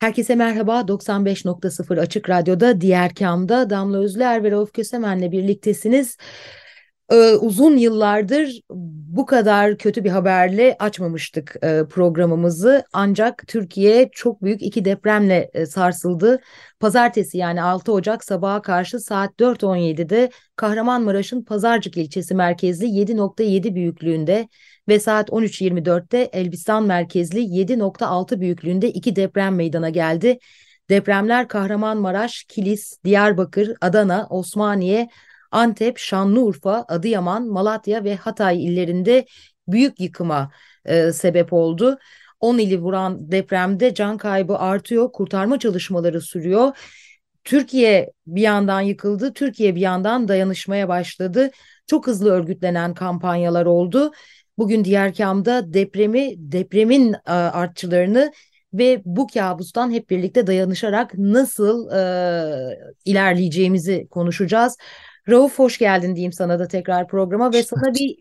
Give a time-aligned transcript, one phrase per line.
[0.00, 0.88] Herkese merhaba.
[0.88, 6.16] 95.0 Açık Radyo'da Diğer Kam'da Damla Özler ve Rauf Kösemen'le birliktesiniz.
[7.12, 12.84] Ee, uzun yıllardır bu kadar kötü bir haberle açmamıştık e, programımızı.
[12.92, 16.40] Ancak Türkiye çok büyük iki depremle e, sarsıldı.
[16.80, 24.48] Pazartesi yani 6 Ocak sabaha karşı saat 4.17'de Kahramanmaraş'ın Pazarcık ilçesi merkezli 7.7 büyüklüğünde
[24.90, 30.38] ve saat 13.24'te Elbistan merkezli 7.6 büyüklüğünde iki deprem meydana geldi.
[30.90, 35.08] Depremler Kahramanmaraş, Kilis, Diyarbakır, Adana, Osmaniye,
[35.50, 39.26] Antep, Şanlıurfa, Adıyaman, Malatya ve Hatay illerinde
[39.68, 40.50] büyük yıkıma
[40.84, 41.98] e, sebep oldu.
[42.40, 46.76] 10 ili vuran depremde can kaybı artıyor, kurtarma çalışmaları sürüyor.
[47.44, 51.50] Türkiye bir yandan yıkıldı, Türkiye bir yandan dayanışmaya başladı.
[51.86, 54.12] Çok hızlı örgütlenen kampanyalar oldu.
[54.60, 58.32] Bugün diğer kamda depremi, depremin e, artçılarını
[58.74, 62.02] ve bu kabustan hep birlikte dayanışarak nasıl e,
[63.04, 64.76] ilerleyeceğimizi konuşacağız.
[65.28, 68.16] Rauf hoş geldin diyeyim sana da tekrar programa ve sana bir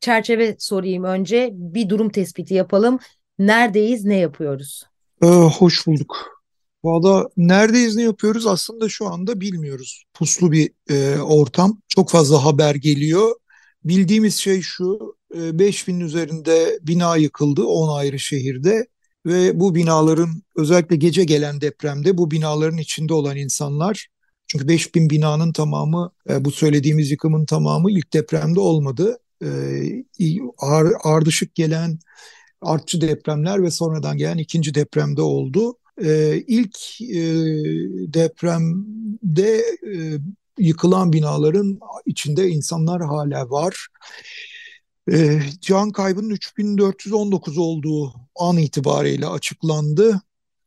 [0.00, 1.50] çerçeve sorayım önce.
[1.52, 2.98] Bir durum tespiti yapalım.
[3.38, 4.84] Neredeyiz, ne yapıyoruz?
[5.22, 6.42] Ee, hoş bulduk.
[6.84, 10.04] Valla neredeyiz ne yapıyoruz aslında şu anda bilmiyoruz.
[10.14, 11.80] Puslu bir e, ortam.
[11.88, 13.34] Çok fazla haber geliyor.
[13.84, 18.86] Bildiğimiz şey şu 5000 üzerinde bina yıkıldı 10 ayrı şehirde
[19.26, 24.08] ve bu binaların özellikle gece gelen depremde bu binaların içinde olan insanlar
[24.46, 29.18] çünkü 5000 binanın tamamı e, bu söylediğimiz yıkımın tamamı ilk depremde olmadı.
[29.42, 29.48] E,
[31.04, 31.98] ardışık gelen
[32.62, 35.78] artçı depremler ve sonradan gelen ikinci depremde oldu.
[36.04, 36.78] E, ilk
[38.14, 39.64] depremde
[40.58, 43.88] yıkılan binaların içinde insanlar hala var.
[45.60, 50.20] Can kaybının 3419 olduğu an itibariyle açıklandı.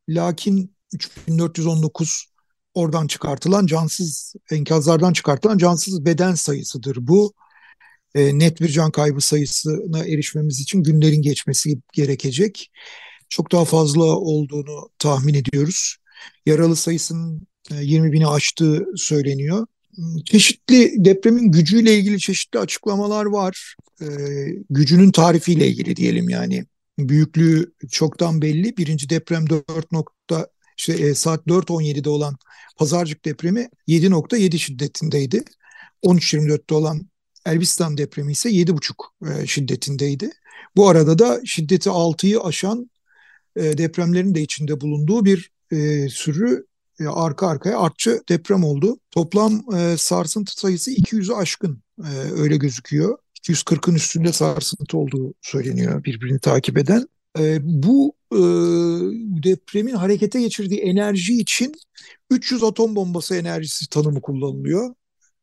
[0.10, 2.26] Lakin 3419
[2.74, 7.34] oradan çıkartılan cansız enkazlardan çıkartılan cansız beden sayısıdır bu.
[8.16, 12.72] E, net bir can kaybı sayısına erişmemiz için günlerin geçmesi gerekecek.
[13.30, 15.98] Çok daha fazla olduğunu tahmin ediyoruz.
[16.46, 19.68] Yaralı sayısının e, 20 bini aştığı söyleniyor.
[20.26, 23.76] Çeşitli depremin gücüyle ilgili çeşitli açıklamalar var.
[24.02, 24.06] E,
[24.70, 26.66] gücünün tarifiyle ilgili diyelim yani.
[27.00, 28.78] Büyüklüğü çoktan belli.
[28.78, 32.38] Birinci deprem 4 nokta işte e, saat 4.17'de olan
[32.78, 35.44] Pazarcık depremi 7.7 şiddetindeydi.
[36.04, 37.10] 13.24'te olan
[37.46, 40.30] Elbistan depremi ise 7.5 e, şiddetindeydi.
[40.76, 42.90] Bu arada da şiddeti 6'yı aşan
[43.56, 46.66] e, depremlerin de içinde bulunduğu bir e, sürü
[47.00, 48.98] e, arka arkaya artçı deprem oldu.
[49.12, 53.18] Toplam e, sarsıntı sayısı 200'ü aşkın e, öyle gözüküyor.
[53.44, 57.08] 240'ın üstünde sarsıntı olduğu söyleniyor birbirini takip eden.
[57.40, 58.40] E, bu e,
[59.44, 61.74] depremin harekete geçirdiği enerji için
[62.30, 64.94] 300 atom bombası enerjisi tanımı kullanılıyor.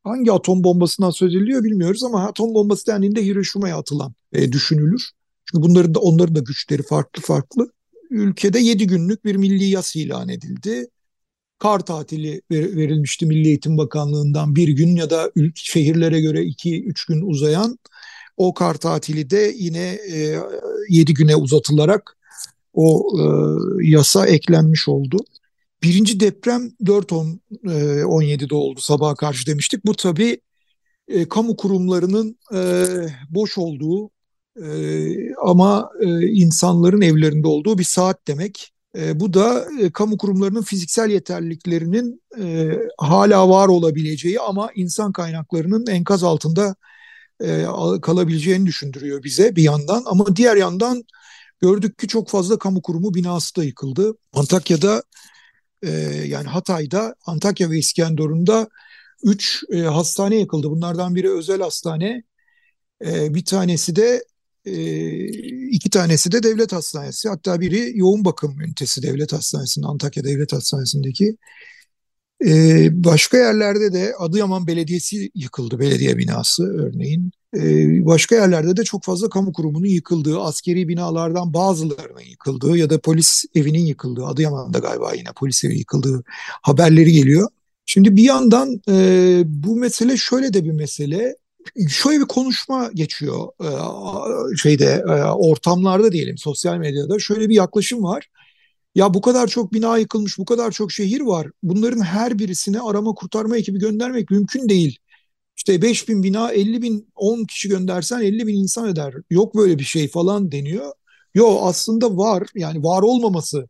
[0.05, 5.11] Hangi atom bombasından söz ediliyor bilmiyoruz ama atom bombası dendiğinde Hiroşima'ya atılan e, düşünülür.
[5.45, 7.71] Çünkü bunların da onların da güçleri farklı farklı.
[8.11, 10.87] Ülkede 7 günlük bir milli yas ilan edildi.
[11.59, 17.23] Kar tatili ver, verilmişti Milli Eğitim Bakanlığı'ndan bir gün ya da şehirlere göre 2-3 gün
[17.23, 17.79] uzayan
[18.37, 20.39] o kar tatili de yine e,
[20.89, 22.17] 7 güne uzatılarak
[22.75, 23.25] o e,
[23.89, 25.17] yasa eklenmiş oldu.
[25.83, 29.87] Birinci deprem 4-17'de e, oldu sabaha karşı demiştik.
[29.87, 30.41] Bu tabii
[31.09, 32.85] e, kamu kurumlarının e,
[33.31, 34.11] boş olduğu
[34.63, 34.69] e,
[35.35, 38.73] ama e, insanların evlerinde olduğu bir saat demek.
[38.97, 45.87] E, bu da e, kamu kurumlarının fiziksel yeterliliklerinin e, hala var olabileceği ama insan kaynaklarının
[45.87, 46.75] enkaz altında
[47.45, 47.65] e,
[48.03, 50.03] kalabileceğini düşündürüyor bize bir yandan.
[50.07, 51.05] Ama diğer yandan
[51.61, 54.15] gördük ki çok fazla kamu kurumu binası da yıkıldı.
[54.33, 55.03] Antakya'da
[55.83, 55.91] e,
[56.27, 58.69] yani Hatay'da, Antakya ve İskenderun'da
[59.25, 60.71] 3 e, hastane yıkıldı.
[60.71, 62.23] Bunlardan biri özel hastane,
[63.07, 64.25] e, bir tanesi de
[65.71, 67.29] iki tanesi de devlet hastanesi.
[67.29, 71.37] Hatta biri yoğun bakım ünitesi devlet hastanesinin, Antakya Devlet Hastanesi'ndeki.
[72.47, 77.31] Ee, başka yerlerde de Adıyaman Belediyesi yıkıldı, belediye binası örneğin.
[77.57, 83.01] Ee, başka yerlerde de çok fazla kamu kurumunun yıkıldığı, askeri binalardan bazılarının yıkıldığı ya da
[83.01, 86.25] polis evinin yıkıldığı, Adıyaman'da galiba yine polis evi yıkıldığı
[86.63, 87.49] haberleri geliyor.
[87.87, 91.37] Şimdi bir yandan e, bu mesele şöyle de bir mesele.
[91.89, 98.29] Şöyle bir konuşma geçiyor e, şeyde e, ortamlarda diyelim sosyal medyada şöyle bir yaklaşım var.
[98.95, 101.49] Ya bu kadar çok bina yıkılmış, bu kadar çok şehir var.
[101.63, 104.99] Bunların her birisine arama kurtarma ekibi göndermek mümkün değil.
[105.57, 109.15] İşte 5 bin bina 50 bin 10 kişi göndersen 50 bin insan eder.
[109.31, 110.93] Yok böyle bir şey falan deniyor.
[111.35, 113.69] Yo aslında var yani var olmaması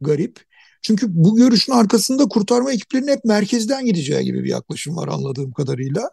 [0.00, 0.40] garip.
[0.82, 6.10] Çünkü bu görüşün arkasında kurtarma ekiplerinin hep merkezden gideceği gibi bir yaklaşım var anladığım kadarıyla.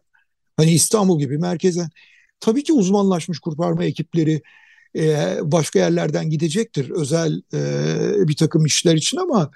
[0.61, 1.89] Hani İstanbul gibi merkezden.
[2.39, 4.41] Tabii ki uzmanlaşmış kurtarma ekipleri
[4.97, 9.51] e, başka yerlerden gidecektir özel e, bir takım işler için ama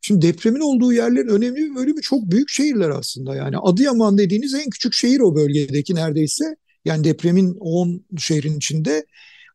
[0.00, 3.36] şimdi depremin olduğu yerlerin önemli bir bölümü çok büyük şehirler aslında.
[3.36, 6.56] Yani Adıyaman dediğiniz en küçük şehir o bölgedeki neredeyse.
[6.84, 9.06] Yani depremin 10 şehrin içinde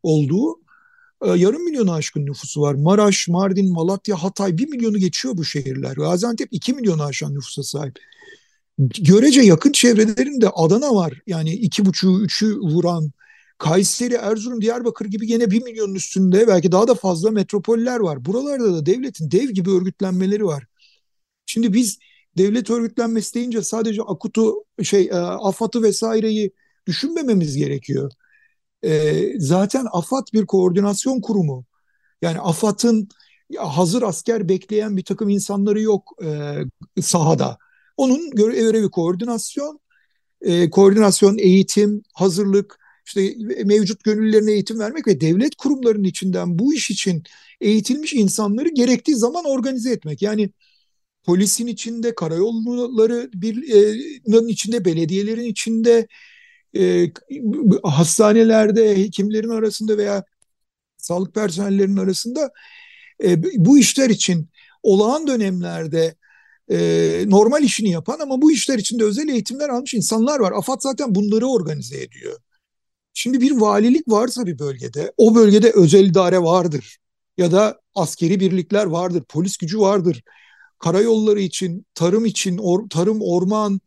[0.03, 0.59] olduğu
[1.25, 2.73] e, yarım milyonu aşkın nüfusu var.
[2.73, 5.95] Maraş, Mardin, Malatya, Hatay bir milyonu geçiyor bu şehirler.
[5.95, 7.99] Gaziantep iki milyonu aşan nüfusa sahip.
[8.79, 11.21] Görece yakın çevrelerinde Adana var.
[11.27, 13.11] Yani iki buçuğu, üçü vuran
[13.57, 18.25] Kayseri, Erzurum, Diyarbakır gibi gene bir milyonun üstünde belki daha da fazla metropoller var.
[18.25, 20.65] Buralarda da devletin dev gibi örgütlenmeleri var.
[21.45, 21.99] Şimdi biz
[22.37, 26.51] devlet örgütlenmesi deyince sadece AKUT'u, şey, e, AFAD'ı vesaireyi
[26.87, 28.11] düşünmememiz gerekiyor.
[28.83, 31.65] E, zaten AFAD bir koordinasyon kurumu.
[32.21, 33.09] Yani AFAD'ın
[33.57, 37.57] hazır asker bekleyen bir takım insanları yok e, sahada.
[37.97, 39.79] Onun görevi koordinasyon,
[40.41, 46.91] e, koordinasyon, eğitim, hazırlık, işte mevcut gönüllülerine eğitim vermek ve devlet kurumlarının içinden bu iş
[46.91, 47.23] için
[47.61, 50.21] eğitilmiş insanları gerektiği zaman organize etmek.
[50.21, 50.49] Yani
[51.23, 56.07] polisin içinde, karayollarının içinde, belediyelerin içinde,
[56.77, 57.11] e,
[57.83, 60.23] hastanelerde, hekimlerin arasında veya
[60.97, 62.51] sağlık personellerinin arasında
[63.23, 64.49] e, bu işler için
[64.83, 66.15] olağan dönemlerde
[66.71, 66.77] e,
[67.27, 70.51] normal işini yapan ama bu işler için de özel eğitimler almış insanlar var.
[70.51, 72.39] AFAD zaten bunları organize ediyor.
[73.13, 76.97] Şimdi bir valilik varsa bir bölgede, o bölgede özel idare vardır.
[77.37, 80.23] Ya da askeri birlikler vardır, polis gücü vardır.
[80.79, 83.81] Karayolları için, tarım için, or, tarım, orman,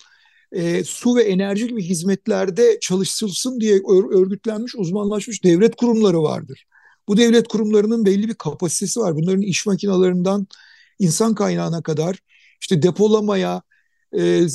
[0.53, 3.81] e, su ve enerji gibi hizmetlerde çalışılsın diye
[4.13, 6.67] örgütlenmiş, uzmanlaşmış devlet kurumları vardır.
[7.09, 9.17] Bu devlet kurumlarının belli bir kapasitesi var.
[9.17, 10.47] Bunların iş makinalarından
[10.99, 12.19] insan kaynağına kadar
[12.61, 13.63] işte depolamaya,
[14.19, 14.47] e,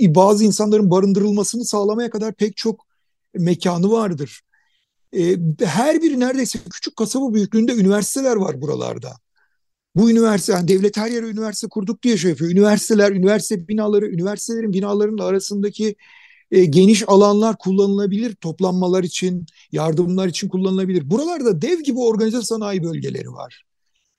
[0.00, 2.86] bazı insanların barındırılmasını sağlamaya kadar pek çok
[3.34, 4.40] mekanı vardır.
[5.16, 9.12] E, her biri neredeyse küçük kasaba büyüklüğünde üniversiteler var buralarda.
[9.96, 12.50] Bu üniversite, yani devlet her yere üniversite kurduk diye şey yapıyor.
[12.50, 15.96] Üniversiteler, üniversite binaları, üniversitelerin binalarının arasındaki
[16.50, 18.34] e, geniş alanlar kullanılabilir.
[18.34, 21.10] Toplanmalar için, yardımlar için kullanılabilir.
[21.10, 23.64] Buralarda dev gibi organize sanayi bölgeleri var.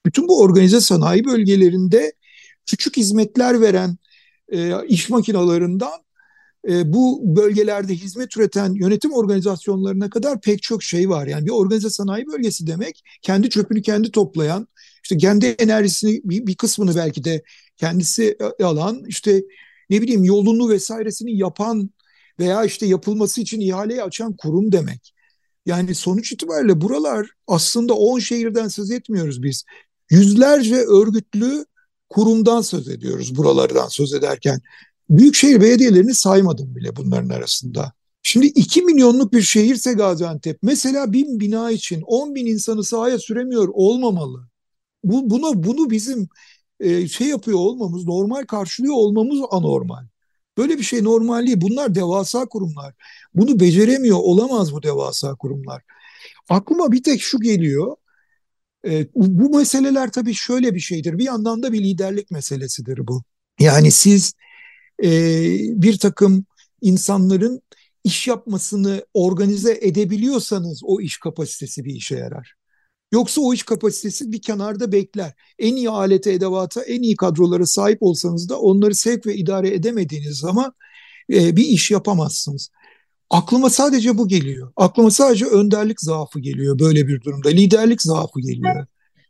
[0.05, 2.13] Bütün bu organize sanayi bölgelerinde
[2.67, 3.97] küçük hizmetler veren
[4.49, 6.07] e, iş makinalarından
[6.69, 11.27] e, bu bölgelerde hizmet üreten yönetim organizasyonlarına kadar pek çok şey var.
[11.27, 14.67] Yani bir organize sanayi bölgesi demek kendi çöpünü kendi toplayan,
[15.03, 17.43] işte kendi enerjisini bir, bir kısmını belki de
[17.77, 19.43] kendisi alan, işte
[19.89, 21.89] ne bileyim yolunu vesairesini yapan
[22.39, 25.13] veya işte yapılması için ihaleyi açan kurum demek.
[25.65, 29.63] Yani sonuç itibariyle buralar aslında 10 şehirden söz etmiyoruz biz.
[30.09, 31.65] Yüzlerce örgütlü
[32.09, 34.61] kurumdan söz ediyoruz buralardan söz ederken.
[35.09, 37.93] Büyükşehir belediyelerini saymadım bile bunların arasında.
[38.23, 43.69] Şimdi 2 milyonluk bir şehirse Gaziantep mesela bin bina için 10 bin insanı sahaya süremiyor
[43.73, 44.47] olmamalı.
[45.03, 46.29] Bu, buna, bunu bizim
[46.79, 50.05] e, şey yapıyor olmamız, normal karşılıyor olmamız anormal.
[50.57, 51.61] Böyle bir şey normal değil.
[51.61, 52.93] Bunlar devasa kurumlar.
[53.33, 55.81] Bunu beceremiyor olamaz bu devasa kurumlar.
[56.49, 57.95] Aklıma bir tek şu geliyor.
[58.85, 61.17] E, bu meseleler tabii şöyle bir şeydir.
[61.17, 63.23] Bir yandan da bir liderlik meselesidir bu.
[63.59, 64.33] Yani siz
[65.03, 65.09] e,
[65.81, 66.45] bir takım
[66.81, 67.61] insanların
[68.03, 72.53] iş yapmasını organize edebiliyorsanız o iş kapasitesi bir işe yarar.
[73.11, 75.33] Yoksa o iş kapasitesi bir kenarda bekler.
[75.59, 80.37] En iyi alete, edevata, en iyi kadrolara sahip olsanız da onları sevk ve idare edemediğiniz
[80.37, 80.73] zaman
[81.33, 82.69] e, bir iş yapamazsınız.
[83.29, 84.71] Aklıma sadece bu geliyor.
[84.75, 87.49] Aklıma sadece önderlik zaafı geliyor böyle bir durumda.
[87.49, 88.85] Liderlik zaafı geliyor.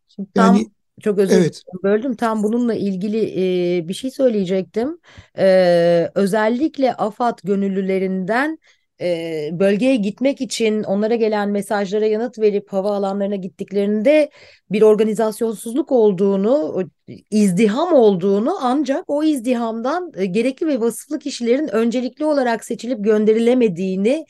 [0.07, 0.67] Şimdi tam yani
[1.01, 1.61] çok özür evet.
[1.65, 2.15] dilerim böldüm.
[2.15, 4.97] Tam bununla ilgili e, bir şey söyleyecektim.
[5.37, 8.59] E, özellikle AFAD gönüllülerinden
[9.01, 14.29] e, bölgeye gitmek için onlara gelen mesajlara yanıt verip hava alanlarına gittiklerinde
[14.71, 16.83] bir organizasyonsuzluk olduğunu,
[17.31, 24.25] izdiham olduğunu ancak o izdihamdan e, gerekli ve vasıflı kişilerin öncelikli olarak seçilip gönderilemediğini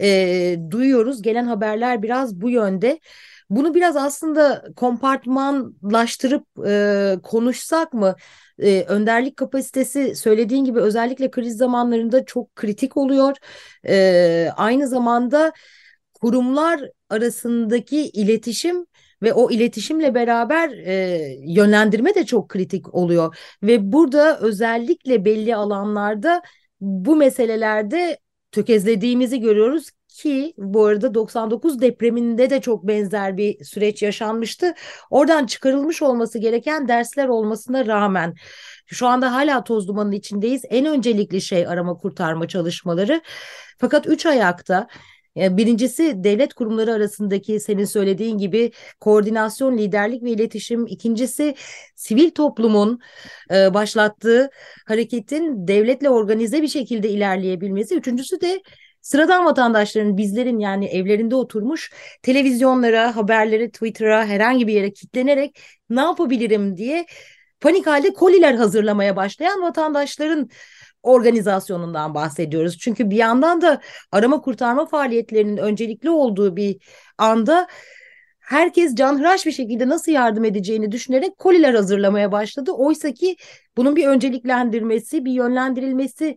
[0.00, 1.22] e, duyuyoruz.
[1.22, 3.00] Gelen haberler biraz bu yönde.
[3.50, 8.16] Bunu biraz aslında kompartmanlaştırıp e, konuşsak mı?
[8.58, 13.36] E, önderlik kapasitesi söylediğin gibi özellikle kriz zamanlarında çok kritik oluyor.
[13.88, 15.52] E, aynı zamanda
[16.14, 18.86] kurumlar arasındaki iletişim
[19.22, 23.36] ve o iletişimle beraber e, yönlendirme de çok kritik oluyor.
[23.62, 26.42] Ve burada özellikle belli alanlarda
[26.80, 28.18] bu meselelerde
[28.52, 34.74] tökezlediğimizi görüyoruz ki bu arada 99 depreminde de çok benzer bir süreç yaşanmıştı.
[35.10, 38.34] Oradan çıkarılmış olması gereken dersler olmasına rağmen
[38.86, 40.62] şu anda hala toz dumanın içindeyiz.
[40.70, 43.22] En öncelikli şey arama kurtarma çalışmaları.
[43.78, 44.86] Fakat üç ayakta
[45.36, 50.86] Birincisi devlet kurumları arasındaki senin söylediğin gibi koordinasyon, liderlik ve iletişim.
[50.86, 51.54] İkincisi
[51.94, 53.00] sivil toplumun
[53.54, 54.50] e, başlattığı
[54.86, 57.96] hareketin devletle organize bir şekilde ilerleyebilmesi.
[57.96, 58.62] Üçüncüsü de
[59.08, 65.60] sıradan vatandaşların bizlerin yani evlerinde oturmuş televizyonlara, haberlere, Twitter'a herhangi bir yere kitlenerek
[65.90, 67.06] ne yapabilirim diye
[67.60, 70.50] panik halde koliler hazırlamaya başlayan vatandaşların
[71.02, 72.78] organizasyonundan bahsediyoruz.
[72.78, 73.80] Çünkü bir yandan da
[74.12, 76.76] arama kurtarma faaliyetlerinin öncelikli olduğu bir
[77.18, 77.68] anda
[78.40, 82.72] herkes canhıraş bir şekilde nasıl yardım edeceğini düşünerek koliler hazırlamaya başladı.
[82.72, 83.36] Oysa ki
[83.76, 86.36] bunun bir önceliklendirmesi, bir yönlendirilmesi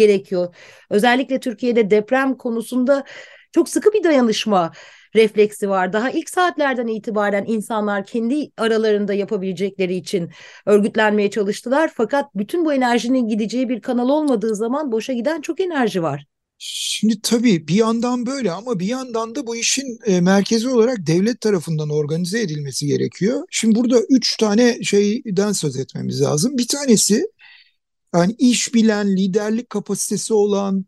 [0.00, 0.54] gerekiyor.
[0.90, 3.04] Özellikle Türkiye'de deprem konusunda
[3.52, 4.72] çok sıkı bir dayanışma
[5.14, 5.92] refleksi var.
[5.92, 10.30] Daha ilk saatlerden itibaren insanlar kendi aralarında yapabilecekleri için
[10.66, 11.90] örgütlenmeye çalıştılar.
[11.94, 16.26] Fakat bütün bu enerjinin gideceği bir kanal olmadığı zaman boşa giden çok enerji var.
[16.62, 21.40] Şimdi tabii bir yandan böyle ama bir yandan da bu işin e, merkezi olarak devlet
[21.40, 23.42] tarafından organize edilmesi gerekiyor.
[23.50, 26.58] Şimdi burada üç tane şeyden söz etmemiz lazım.
[26.58, 27.26] Bir tanesi
[28.14, 30.86] yani iş bilen, liderlik kapasitesi olan,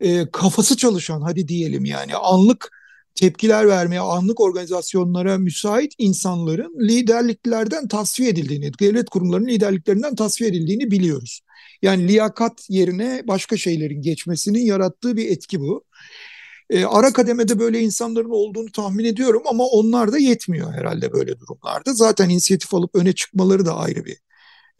[0.00, 2.70] e, kafası çalışan hadi diyelim yani anlık
[3.14, 11.40] tepkiler vermeye, anlık organizasyonlara müsait insanların liderliklerden tasfiye edildiğini, devlet kurumlarının liderliklerinden tasfiye edildiğini biliyoruz.
[11.82, 15.84] Yani liyakat yerine başka şeylerin geçmesinin yarattığı bir etki bu.
[16.70, 21.94] E, ara kademede böyle insanların olduğunu tahmin ediyorum ama onlar da yetmiyor herhalde böyle durumlarda.
[21.94, 24.16] Zaten inisiyatif alıp öne çıkmaları da ayrı bir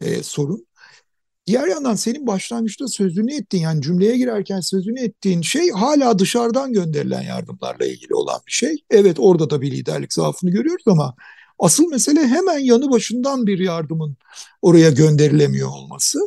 [0.01, 0.67] e, sorun.
[1.47, 7.21] Diğer yandan senin başlangıçta sözünü ettiğin yani cümleye girerken sözünü ettiğin şey hala dışarıdan gönderilen
[7.21, 8.75] yardımlarla ilgili olan bir şey.
[8.89, 11.15] Evet orada da bir liderlik zaafını görüyoruz ama
[11.59, 14.17] asıl mesele hemen yanı başından bir yardımın
[14.61, 16.19] oraya gönderilemiyor olması.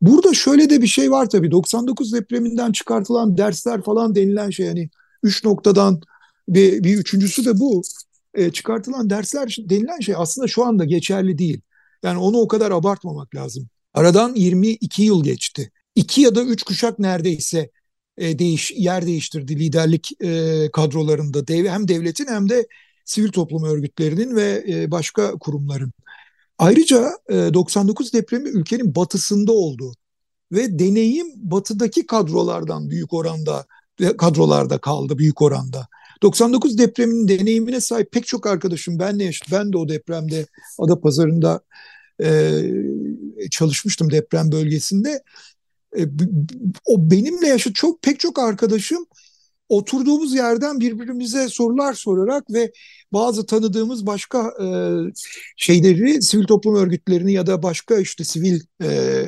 [0.00, 4.90] Burada şöyle de bir şey var tabii 99 depreminden çıkartılan dersler falan denilen şey yani
[5.22, 6.00] üç noktadan
[6.48, 7.82] bir, bir üçüncüsü de bu
[8.34, 11.60] e, çıkartılan dersler denilen şey aslında şu anda geçerli değil.
[12.02, 13.68] Yani onu o kadar abartmamak lazım.
[13.94, 15.70] Aradan 22 yıl geçti.
[15.94, 17.70] İki ya da üç kuşak neredeyse
[18.18, 21.48] e, değiş, yer değiştirdi liderlik e, kadrolarında.
[21.48, 22.66] Dev, hem devletin hem de
[23.04, 25.92] sivil toplum örgütlerinin ve e, başka kurumların.
[26.58, 29.92] Ayrıca e, 99 depremi ülkenin batısında oldu
[30.52, 33.66] ve deneyim batıdaki kadrolardan büyük oranda
[34.18, 35.88] kadrolarda kaldı büyük oranda.
[36.22, 39.48] 99 depreminin deneyimine sahip pek çok arkadaşım benle yaşadı.
[39.52, 40.46] Ben de o depremde
[40.78, 41.60] Adapazarı'nda
[42.22, 42.62] e,
[43.50, 45.22] çalışmıştım deprem bölgesinde.
[45.98, 46.02] E,
[46.86, 49.06] o benimle yaşadı çok pek çok arkadaşım
[49.68, 52.72] oturduğumuz yerden birbirimize sorular sorarak ve
[53.12, 54.68] bazı tanıdığımız başka e,
[55.56, 59.22] şeyleri, sivil toplum örgütlerini ya da başka işte sivil e,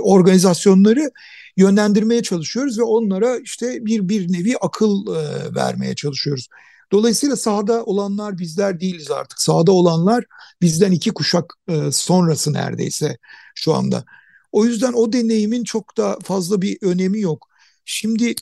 [0.00, 1.10] organizasyonları
[1.56, 6.48] yönlendirmeye çalışıyoruz ve onlara işte bir bir nevi akıl e, vermeye çalışıyoruz.
[6.94, 9.40] Dolayısıyla sahada olanlar bizler değiliz artık.
[9.40, 10.24] Sahada olanlar
[10.62, 13.18] bizden iki kuşak e, sonrası neredeyse
[13.54, 14.04] şu anda.
[14.52, 17.48] O yüzden o deneyimin çok da fazla bir önemi yok.
[17.84, 18.34] Şimdi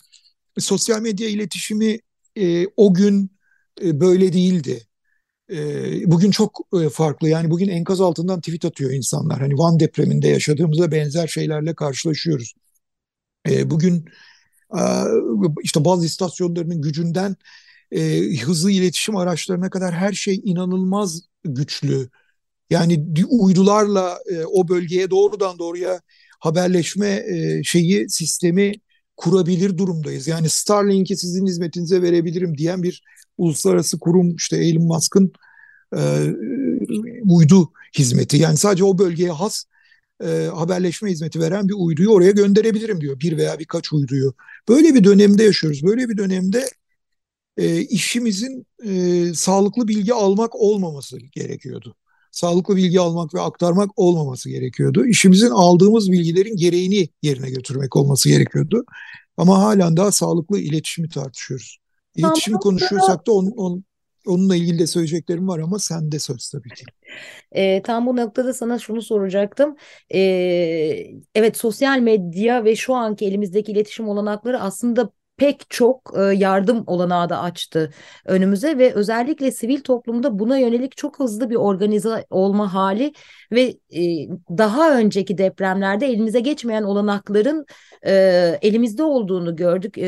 [0.59, 1.99] sosyal medya iletişimi
[2.37, 3.31] e, o gün
[3.83, 4.87] e, böyle değildi.
[5.51, 5.57] E,
[6.11, 7.29] bugün çok e, farklı.
[7.29, 9.41] Yani bugün enkaz altından tweet atıyor insanlar.
[9.41, 12.55] Hani Van depreminde yaşadığımızda benzer şeylerle karşılaşıyoruz.
[13.49, 14.05] E, bugün
[15.63, 17.37] işte bazı istasyonlarının gücünden
[17.93, 22.09] e, hızlı iletişim araçlarına kadar her şey inanılmaz güçlü.
[22.71, 26.01] Yani uydularla e, o bölgeye doğrudan doğruya
[26.41, 28.73] haberleşme e, şeyi sistemi
[29.17, 30.29] kurabilir durumdayız.
[30.29, 33.03] Yani Starlink'i sizin hizmetinize verebilirim diyen bir
[33.39, 35.33] uluslararası kurum işte Elon Musk'ın
[35.97, 36.01] e,
[37.25, 38.37] uydu hizmeti.
[38.37, 39.65] Yani sadece o bölgeye has
[40.25, 43.21] e, haberleşme hizmeti veren bir uyduyu oraya gönderebilirim diyor.
[43.21, 44.35] Bir veya birkaç uyduyu.
[44.69, 45.83] Böyle bir dönemde yaşıyoruz.
[45.85, 46.69] Böyle bir dönemde
[47.57, 51.95] e, işimizin e, sağlıklı bilgi almak olmaması gerekiyordu.
[52.31, 55.07] Sağlıklı bilgi almak ve aktarmak olmaması gerekiyordu.
[55.07, 58.85] İşimizin aldığımız bilgilerin gereğini yerine götürmek olması gerekiyordu.
[59.37, 61.79] Ama halen daha sağlıklı iletişimi tartışıyoruz.
[62.17, 63.85] İletişimi konuşuyorsak da on, on,
[64.27, 66.85] onunla ilgili de söyleyeceklerim var ama sende söz tabii ki.
[67.53, 69.77] E, tam bu noktada sana şunu soracaktım.
[70.15, 70.19] E,
[71.35, 77.41] evet sosyal medya ve şu anki elimizdeki iletişim olanakları aslında pek çok yardım olanağı da
[77.41, 77.91] açtı
[78.25, 83.13] önümüze ve özellikle sivil toplumda buna yönelik çok hızlı bir organize olma hali
[83.53, 83.75] ve
[84.59, 87.67] daha önceki depremlerde elimize geçmeyen olanakların
[88.63, 89.99] elimizde olduğunu gördük.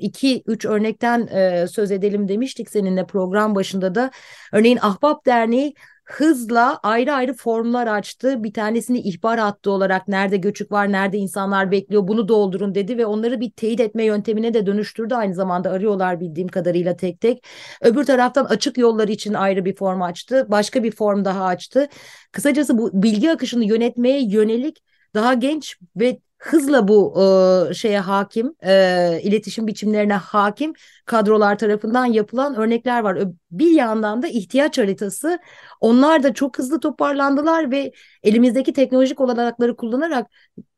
[0.00, 1.26] İki, üç örnekten
[1.66, 4.10] söz edelim demiştik seninle program başında da.
[4.52, 5.74] Örneğin Ahbap Derneği
[6.08, 8.44] hızla ayrı ayrı formlar açtı.
[8.44, 13.06] Bir tanesini ihbar hattı olarak nerede göçük var, nerede insanlar bekliyor bunu doldurun dedi ve
[13.06, 15.14] onları bir teyit etme yöntemine de dönüştürdü.
[15.14, 17.46] Aynı zamanda arıyorlar bildiğim kadarıyla tek tek.
[17.82, 20.46] Öbür taraftan açık yollar için ayrı bir form açtı.
[20.48, 21.88] Başka bir form daha açtı.
[22.32, 24.82] Kısacası bu bilgi akışını yönetmeye yönelik
[25.14, 27.22] daha genç ve hızla bu
[27.70, 30.72] e, şeye hakim, e, iletişim biçimlerine hakim
[31.06, 33.18] kadrolar tarafından yapılan örnekler var.
[33.50, 35.38] Bir yandan da ihtiyaç haritası
[35.80, 37.92] onlar da çok hızlı toparlandılar ve
[38.22, 40.26] elimizdeki teknolojik olanakları kullanarak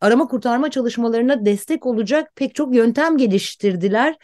[0.01, 4.17] arama kurtarma çalışmalarına destek olacak pek çok yöntem geliştirdiler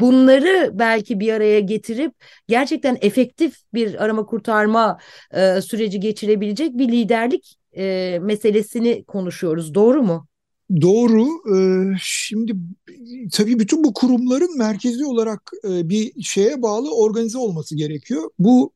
[0.00, 2.12] bunları belki bir araya getirip
[2.48, 4.98] gerçekten efektif bir arama kurtarma
[5.34, 9.74] e, süreci geçirebilecek bir liderlik e, meselesini konuşuyoruz.
[9.74, 10.26] Doğru mu?
[10.80, 11.26] Doğru.
[11.54, 12.52] Ee, şimdi
[13.32, 18.30] tabii bütün bu kurumların merkezi olarak e, bir şeye bağlı organize olması gerekiyor.
[18.38, 18.72] Bu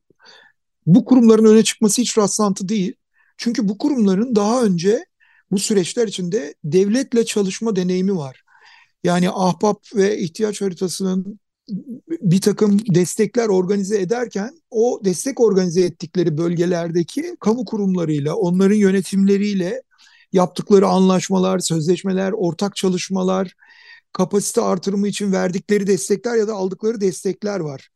[0.85, 2.93] bu kurumların öne çıkması hiç rastlantı değil.
[3.37, 5.05] Çünkü bu kurumların daha önce
[5.51, 8.43] bu süreçler içinde devletle çalışma deneyimi var.
[9.07, 11.39] Yani ahbap ve ihtiyaç haritasının
[12.09, 19.81] bir takım destekler organize ederken o destek organize ettikleri bölgelerdeki kamu kurumlarıyla, onların yönetimleriyle
[20.33, 23.53] yaptıkları anlaşmalar, sözleşmeler, ortak çalışmalar,
[24.13, 27.89] kapasite artırımı için verdikleri destekler ya da aldıkları destekler var.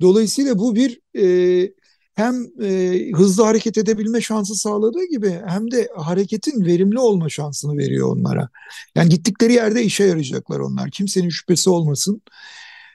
[0.00, 1.70] Dolayısıyla bu bir e,
[2.18, 8.16] hem e, hızlı hareket edebilme şansı sağladığı gibi hem de hareketin verimli olma şansını veriyor
[8.16, 8.48] onlara.
[8.94, 10.90] Yani gittikleri yerde işe yarayacaklar onlar.
[10.90, 12.22] Kimsenin şüphesi olmasın.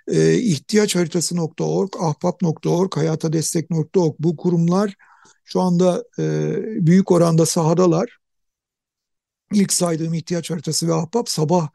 [0.08, 4.96] E, ihtiyaçharitası.org, ahbap.org, hayatadestek.org bu kurumlar
[5.46, 6.56] şu anda e,
[6.86, 8.18] büyük oranda sahadalar.
[9.54, 11.70] İlk saydığım ihtiyaç haritası ve ahbap sabah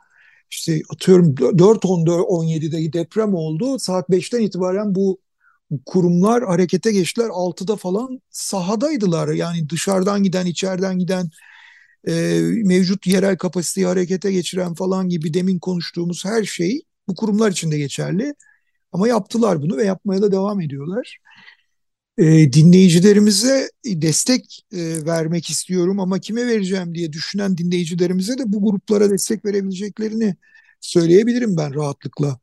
[0.50, 3.78] işte atıyorum 4.17'de deprem oldu.
[3.78, 5.18] Saat 5'ten itibaren bu
[5.86, 7.28] kurumlar harekete geçtiler.
[7.28, 9.28] 6'da falan sahadaydılar.
[9.28, 11.30] Yani dışarıdan giden, içeriden giden
[12.08, 17.70] e, mevcut yerel kapasiteyi harekete geçiren falan gibi demin konuştuğumuz her şey bu kurumlar için
[17.70, 18.34] de geçerli.
[18.92, 21.18] Ama yaptılar bunu ve yapmaya da devam ediyorlar.
[22.18, 29.10] E, dinleyicilerimize destek e, vermek istiyorum ama kime vereceğim diye düşünen dinleyicilerimize de bu gruplara
[29.10, 30.36] destek verebileceklerini
[30.80, 32.38] söyleyebilirim ben rahatlıkla.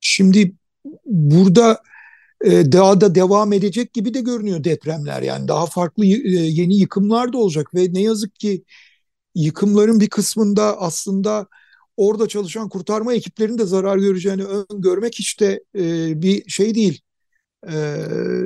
[0.00, 0.54] Şimdi
[1.04, 1.82] burada
[2.46, 5.22] daha da devam edecek gibi de görünüyor depremler.
[5.22, 8.64] Yani daha farklı e, yeni yıkımlar da olacak ve ne yazık ki
[9.34, 11.46] yıkımların bir kısmında aslında
[11.96, 17.00] orada çalışan kurtarma ekiplerinin de zarar göreceğini öngörmek hiç de e, bir şey değil.
[17.68, 17.74] E,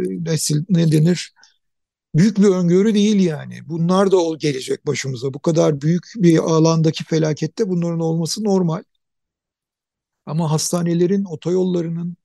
[0.09, 1.35] nesil, ne denir?
[2.15, 3.61] Büyük bir öngörü değil yani.
[3.69, 5.35] Bunlar da gelecek başımıza.
[5.35, 8.83] Bu kadar büyük bir alandaki felakette bunların olması normal.
[10.27, 12.17] Ama hastanelerin, otoyollarının,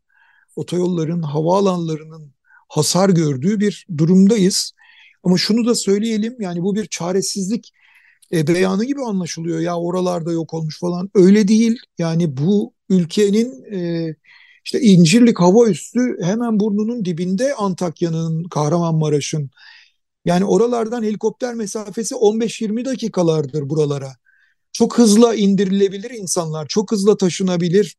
[0.56, 2.34] otoyolların, havaalanlarının
[2.70, 4.72] hasar gördüğü bir durumdayız.
[5.24, 7.74] Ama şunu da söyleyelim yani bu bir çaresizlik
[8.34, 11.10] e, beyanı gibi anlaşılıyor ya oralarda yok olmuş falan.
[11.16, 14.16] Öyle değil yani bu ülkenin e,
[14.66, 19.50] işte İncirlik hava üssü hemen burnunun dibinde Antakya'nın, Kahramanmaraş'ın.
[20.26, 24.12] Yani oralardan helikopter mesafesi 15-20 dakikalardır buralara.
[24.74, 27.98] Çok hızlı indirilebilir insanlar, çok hızlı taşınabilir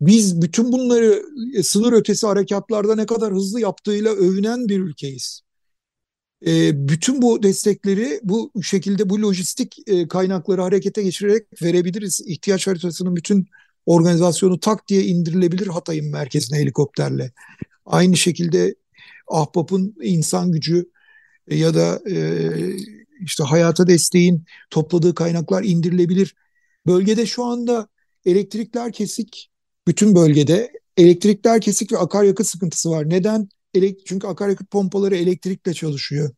[0.00, 1.22] biz bütün bunları
[1.54, 5.40] e, sınır ötesi harekatlarda ne kadar hızlı yaptığıyla övünen bir ülkeyiz.
[6.46, 12.20] E, bütün bu destekleri bu şekilde bu lojistik e, kaynakları harekete geçirerek verebiliriz.
[12.26, 13.46] İhtiyaç haritasının bütün
[13.86, 17.32] organizasyonu tak diye indirilebilir Hatay'ın merkezine helikopterle.
[17.86, 18.74] Aynı şekilde
[19.28, 20.90] Ahbap'ın insan gücü
[21.50, 22.00] ya da
[23.20, 26.34] işte hayata desteğin topladığı kaynaklar indirilebilir.
[26.86, 27.88] Bölgede şu anda
[28.26, 29.50] elektrikler kesik,
[29.86, 33.10] bütün bölgede elektrikler kesik ve akaryakıt sıkıntısı var.
[33.10, 33.48] Neden?
[34.06, 36.30] Çünkü akaryakıt pompaları elektrikle çalışıyor.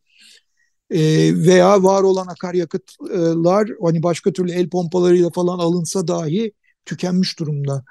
[0.89, 0.99] e,
[1.47, 6.51] veya var olan akaryakıtlar hani başka türlü el pompalarıyla falan alınsa dahi
[6.85, 7.83] tükenmiş durumda.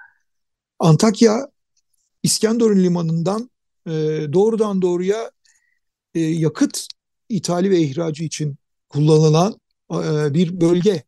[0.78, 1.48] Antakya
[2.22, 3.50] İskenderun limanından
[3.86, 3.90] e,
[4.32, 5.30] doğrudan doğruya
[6.14, 6.88] e, yakıt
[7.28, 8.56] ithali ve ihracı için
[8.88, 9.60] kullanılan
[9.92, 11.02] e, bir bölge.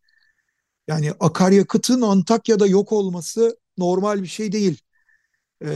[0.89, 4.81] Yani akaryakıtın Antakya'da yok olması normal bir şey değil.
[5.65, 5.69] E,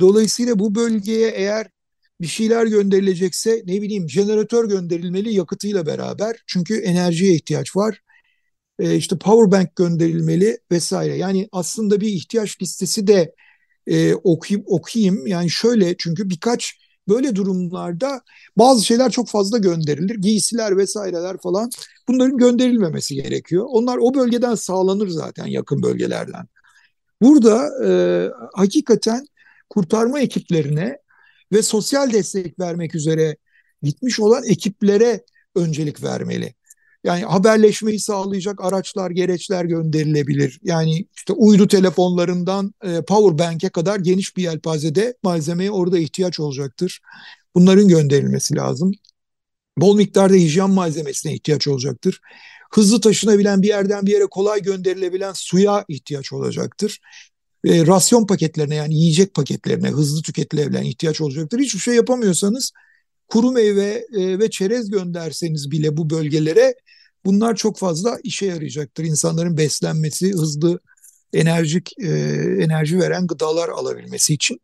[0.00, 1.68] dolayısıyla bu bölgeye eğer
[2.20, 6.36] bir şeyler gönderilecekse ne bileyim jeneratör gönderilmeli yakıtıyla beraber.
[6.46, 8.00] Çünkü enerjiye ihtiyaç var.
[8.78, 11.16] E, işte power bank gönderilmeli vesaire.
[11.16, 13.34] Yani aslında bir ihtiyaç listesi de
[13.86, 15.26] e, okuyup okuyayım.
[15.26, 18.20] Yani şöyle çünkü birkaç böyle durumlarda
[18.56, 20.14] bazı şeyler çok fazla gönderilir.
[20.14, 21.70] Giysiler vesaireler falan
[22.08, 23.64] bunların gönderilmemesi gerekiyor.
[23.68, 26.46] Onlar o bölgeden sağlanır zaten yakın bölgelerden.
[27.24, 27.90] Burada e,
[28.54, 29.26] hakikaten
[29.70, 30.98] kurtarma ekiplerine
[31.52, 33.36] ve sosyal destek vermek üzere
[33.82, 36.54] gitmiş olan ekiplere öncelik vermeli.
[37.04, 40.60] Yani haberleşmeyi sağlayacak araçlar, gereçler gönderilebilir.
[40.62, 47.00] Yani işte uydu telefonlarından e, power bank'e kadar geniş bir yelpazede malzemeye orada ihtiyaç olacaktır.
[47.54, 48.92] Bunların gönderilmesi lazım.
[49.78, 52.20] Bol miktarda hijyen malzemesine ihtiyaç olacaktır.
[52.74, 57.00] Hızlı taşınabilen bir yerden bir yere kolay gönderilebilen suya ihtiyaç olacaktır.
[57.64, 61.58] E, rasyon paketlerine yani yiyecek paketlerine hızlı tüketilebilen ihtiyaç olacaktır.
[61.58, 62.72] Hiçbir şey yapamıyorsanız
[63.28, 66.74] kuru meyve e, ve çerez gönderseniz bile bu bölgelere
[67.24, 69.04] bunlar çok fazla işe yarayacaktır.
[69.04, 70.80] İnsanların beslenmesi, hızlı
[71.32, 72.08] enerjik e,
[72.60, 74.60] enerji veren gıdalar alabilmesi için.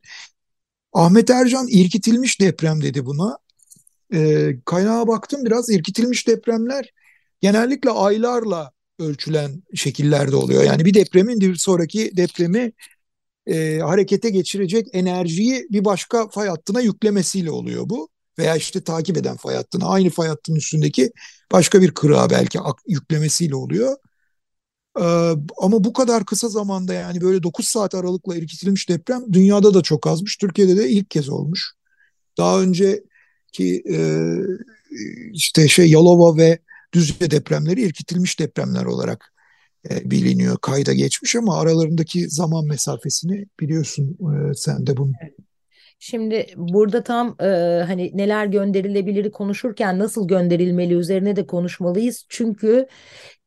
[0.93, 3.39] Ahmet Ercan irkitilmiş deprem dedi buna.
[4.15, 6.93] E, kaynağa baktım biraz irkitilmiş depremler
[7.41, 10.65] genellikle aylarla ölçülen şekillerde oluyor.
[10.65, 12.73] Yani bir depremin bir sonraki depremi
[13.47, 18.09] e, harekete geçirecek enerjiyi bir başka fay hattına yüklemesiyle oluyor bu.
[18.39, 21.13] Veya işte takip eden fay hattına aynı fay hattının üstündeki
[21.53, 23.97] başka bir kırığa belki yüklemesiyle oluyor.
[24.99, 25.03] Ee,
[25.59, 30.07] ama bu kadar kısa zamanda yani böyle 9 saat aralıkla irkitilmiş deprem dünyada da çok
[30.07, 30.37] azmış.
[30.37, 31.73] Türkiye'de de ilk kez olmuş.
[32.39, 33.99] Daha önceki e,
[35.33, 36.59] işte şey Yalova ve
[36.95, 39.33] Düzce depremleri irkitilmiş depremler olarak
[39.91, 40.57] e, biliniyor.
[40.59, 45.13] Kayda geçmiş ama aralarındaki zaman mesafesini biliyorsun e, sen de bunu.
[46.03, 47.45] Şimdi burada tam e,
[47.87, 52.27] hani neler gönderilebilir konuşurken nasıl gönderilmeli üzerine de konuşmalıyız.
[52.29, 52.87] Çünkü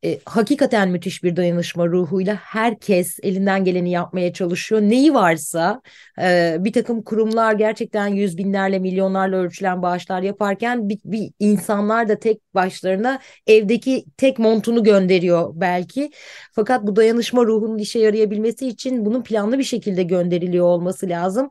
[0.05, 4.81] e, hakikaten müthiş bir dayanışma ruhuyla herkes elinden geleni yapmaya çalışıyor.
[4.81, 5.81] Neyi varsa
[6.21, 12.19] e, bir takım kurumlar gerçekten yüz binlerle milyonlarla ölçülen bağışlar yaparken bir, bir insanlar da
[12.19, 16.11] tek başlarına evdeki tek montunu gönderiyor belki.
[16.51, 21.49] Fakat bu dayanışma ruhunun işe yarayabilmesi için bunun planlı bir şekilde gönderiliyor olması lazım.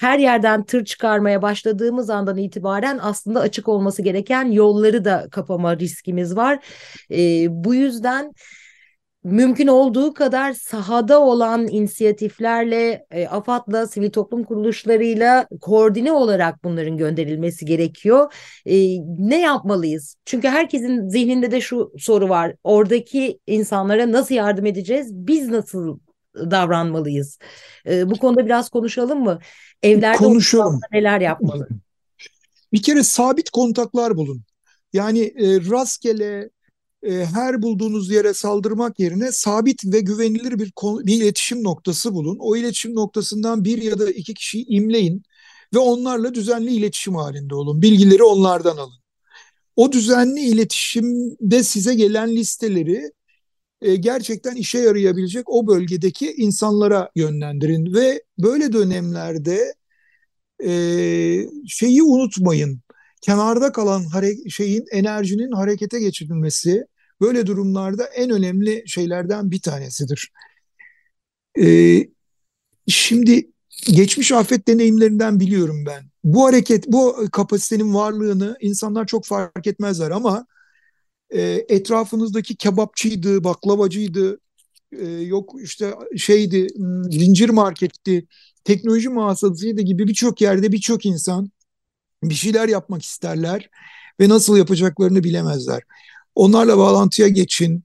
[0.00, 6.36] Her yerden tır çıkarmaya başladığımız andan itibaren aslında açık olması gereken yolları da kapama riskimiz
[6.36, 6.58] var.
[7.10, 7.93] E, bu yüzden
[9.24, 17.64] mümkün olduğu kadar sahada olan inisiyatiflerle, e, AFAD'la, sivil toplum kuruluşlarıyla koordine olarak bunların gönderilmesi
[17.64, 18.32] gerekiyor.
[18.66, 18.76] E,
[19.18, 20.16] ne yapmalıyız?
[20.24, 22.54] Çünkü herkesin zihninde de şu soru var.
[22.64, 25.14] Oradaki insanlara nasıl yardım edeceğiz?
[25.14, 25.98] Biz nasıl
[26.34, 27.38] davranmalıyız?
[27.86, 29.38] E, bu konuda biraz konuşalım mı?
[29.82, 30.80] Evlerde konuşalım.
[30.92, 31.68] neler yapmalı?
[32.72, 34.42] Bir kere sabit kontaklar bulun.
[34.92, 36.50] Yani e, rastgele
[37.04, 40.72] e, her bulduğunuz yere saldırmak yerine sabit ve güvenilir bir,
[41.06, 42.36] bir iletişim noktası bulun.
[42.40, 45.22] O iletişim noktasından bir ya da iki kişiyi imleyin
[45.74, 47.82] ve onlarla düzenli iletişim halinde olun.
[47.82, 48.98] Bilgileri onlardan alın.
[49.76, 53.12] O düzenli iletişimde size gelen listeleri
[53.82, 59.74] e, gerçekten işe yarayabilecek o bölgedeki insanlara yönlendirin ve böyle dönemlerde
[60.64, 60.70] e,
[61.68, 62.80] şeyi unutmayın.
[63.22, 64.04] Kenarda kalan
[64.48, 66.86] şeyin enerjinin harekete geçirilmesi
[67.20, 70.32] böyle durumlarda en önemli şeylerden bir tanesidir.
[71.60, 71.98] E,
[72.88, 73.50] şimdi
[73.86, 76.04] geçmiş afet deneyimlerinden biliyorum ben.
[76.24, 80.46] Bu hareket, bu kapasitenin varlığını insanlar çok fark etmezler ama
[81.30, 84.38] e, etrafınızdaki kebapçıydı, baklavacıydı,
[84.92, 86.66] e, yok işte şeydi,
[87.10, 88.26] zincir marketti,
[88.64, 91.50] teknoloji mağazasıydı gibi birçok yerde birçok insan
[92.22, 93.70] bir şeyler yapmak isterler
[94.20, 95.82] ve nasıl yapacaklarını bilemezler.
[96.34, 97.84] Onlarla bağlantıya geçin.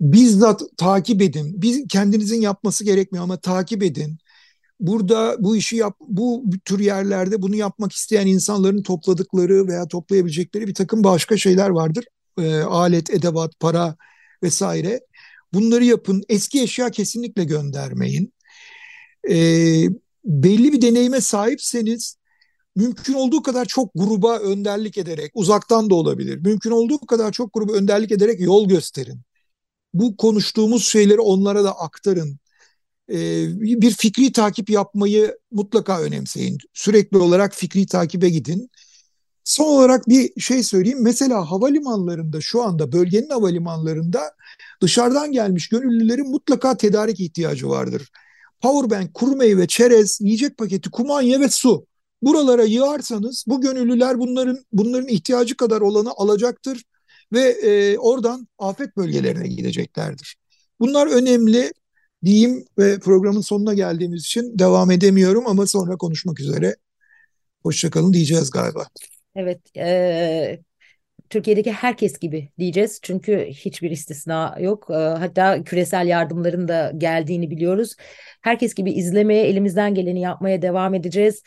[0.00, 1.62] Bizzat takip edin.
[1.62, 4.18] Biz kendinizin yapması gerekmiyor ama takip edin.
[4.80, 10.74] Burada bu işi yap, bu tür yerlerde bunu yapmak isteyen insanların topladıkları veya toplayabilecekleri bir
[10.74, 12.04] takım başka şeyler vardır.
[12.38, 13.96] E, alet, edevat, para
[14.42, 15.00] vesaire.
[15.52, 16.22] Bunları yapın.
[16.28, 18.32] Eski eşya kesinlikle göndermeyin.
[19.30, 19.36] E,
[20.24, 22.16] belli bir deneyime sahipseniz
[22.76, 27.72] mümkün olduğu kadar çok gruba önderlik ederek, uzaktan da olabilir, mümkün olduğu kadar çok gruba
[27.72, 29.20] önderlik ederek yol gösterin.
[29.94, 32.38] Bu konuştuğumuz şeyleri onlara da aktarın.
[33.10, 36.58] Ee, bir fikri takip yapmayı mutlaka önemseyin.
[36.72, 38.70] Sürekli olarak fikri takibe gidin.
[39.44, 41.02] Son olarak bir şey söyleyeyim.
[41.02, 44.20] Mesela havalimanlarında şu anda bölgenin havalimanlarında
[44.82, 48.08] dışarıdan gelmiş gönüllülerin mutlaka tedarik ihtiyacı vardır.
[48.60, 51.86] Powerbank, kuru meyve, çerez, yiyecek paketi, kumanya ve su.
[52.22, 56.82] Buralara yığarsanız bu gönüllüler bunların bunların ihtiyacı kadar olanı alacaktır
[57.32, 60.36] ve e, oradan afet bölgelerine gideceklerdir.
[60.80, 61.72] Bunlar önemli
[62.24, 66.76] diyeyim ve programın sonuna geldiğimiz için devam edemiyorum ama sonra konuşmak üzere.
[67.62, 68.86] Hoşçakalın diyeceğiz galiba.
[69.36, 70.60] Evet, e,
[71.30, 74.86] Türkiye'deki herkes gibi diyeceğiz çünkü hiçbir istisna yok.
[74.90, 77.96] E, hatta küresel yardımların da geldiğini biliyoruz.
[78.42, 81.42] Herkes gibi izlemeye, elimizden geleni yapmaya devam edeceğiz.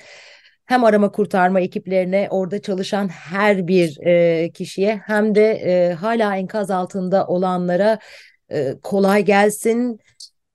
[0.65, 6.71] Hem arama kurtarma ekiplerine, orada çalışan her bir e, kişiye hem de e, hala enkaz
[6.71, 7.99] altında olanlara
[8.51, 9.99] e, kolay gelsin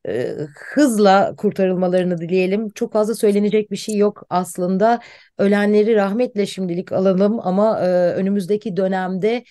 [0.08, 0.34] e,
[0.74, 2.68] hızla kurtarılmalarını dileyelim.
[2.70, 5.00] Çok fazla söylenecek bir şey yok aslında.
[5.38, 9.44] Ölenleri rahmetle şimdilik alalım ama e, önümüzdeki dönemde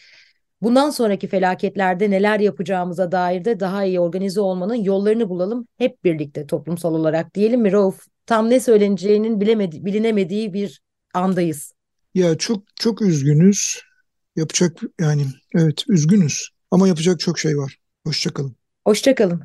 [0.62, 6.48] bundan sonraki felaketlerde neler yapacağımıza dair de daha iyi organize olmanın yollarını bulalım hep birlikte
[6.48, 8.06] toplumsal olarak diyelim mi Rauf?
[8.30, 10.82] Tam ne söyleneceğinin bilemedi, bilinemediği bir
[11.14, 11.74] andayız.
[12.14, 13.82] Ya çok çok üzgünüz.
[14.36, 17.78] Yapacak yani evet üzgünüz ama yapacak çok şey var.
[18.04, 18.56] Hoşçakalın.
[18.88, 19.42] Hoşçakalın.